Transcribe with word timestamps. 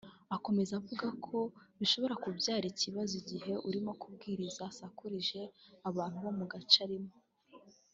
Akomeza 0.35 0.71
avuga 0.79 1.07
ko 1.25 1.37
bishobora 1.79 2.19
kubyara 2.23 2.65
ikibazo 2.69 3.13
igihe 3.21 3.53
urimo 3.67 3.91
kubwiriza 4.01 4.61
asakurije 4.71 5.41
abantu 5.89 6.15
bo 6.23 6.31
mu 6.39 6.45
gace 6.51 6.79
arimo 6.87 7.13